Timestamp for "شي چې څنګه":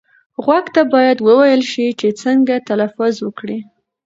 1.71-2.55